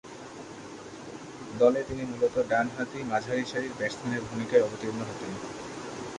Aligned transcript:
দলে 1.59 1.81
তিনি 1.83 2.03
মূলতঃ 2.05 2.35
ডানহাতি 2.49 2.99
মাঝারিসারির 3.03 3.77
ব্যাটসম্যানের 3.77 4.23
ভূমিকায় 4.29 4.65
অবতীর্ণ 4.65 4.99
হতেন। 5.01 5.31